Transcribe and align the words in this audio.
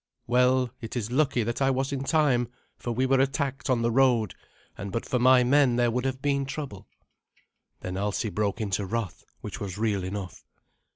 Well, 0.25 0.71
it 0.81 0.95
is 0.95 1.11
lucky 1.11 1.43
that 1.43 1.61
I 1.61 1.69
was 1.69 1.91
in 1.93 2.03
time, 2.03 2.47
for 2.75 2.91
we 2.91 3.05
were 3.05 3.19
attacked 3.19 3.69
on 3.69 3.83
the 3.83 3.91
road, 3.91 4.33
and 4.75 4.91
but 4.91 5.05
for 5.05 5.19
my 5.19 5.43
men 5.43 5.75
there 5.75 5.91
would 5.91 6.05
have 6.05 6.23
been 6.23 6.43
trouble." 6.47 6.87
Then 7.81 7.97
Alsi 7.97 8.31
broke 8.33 8.59
into 8.59 8.83
wrath, 8.87 9.23
which 9.41 9.59
was 9.59 9.77
real 9.77 10.03
enough. 10.03 10.43